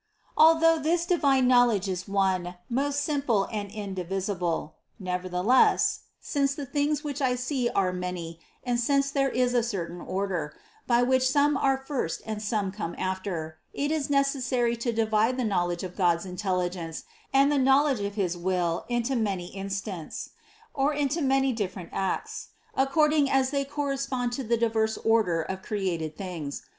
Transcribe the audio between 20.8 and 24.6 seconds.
into many different acts, according as they correspond to the